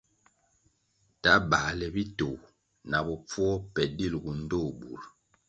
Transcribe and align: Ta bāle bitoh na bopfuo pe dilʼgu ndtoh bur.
Ta 1.23 1.33
bāle 1.51 1.87
bitoh 1.97 2.39
na 2.89 2.97
bopfuo 3.07 3.51
pe 3.75 3.81
dilʼgu 3.97 4.29
ndtoh 4.43 4.67
bur. 4.79 4.99